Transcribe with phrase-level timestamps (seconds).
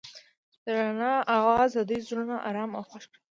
[0.63, 3.21] د رڼا اواز د دوی زړونه ارامه او خوښ کړل.